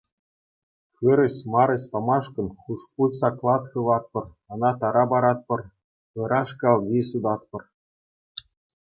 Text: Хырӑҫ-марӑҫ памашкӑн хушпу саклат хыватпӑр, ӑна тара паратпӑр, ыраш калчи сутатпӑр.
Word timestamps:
Хырӑҫ-марӑҫ 0.99 1.83
памашкӑн 1.91 2.47
хушпу 2.63 3.03
саклат 3.19 3.63
хыватпӑр, 3.75 4.25
ӑна 4.55 4.71
тара 4.85 5.03
паратпӑр, 5.11 5.61
ыраш 6.23 6.49
калчи 6.63 6.99
сутатпӑр. 7.11 7.63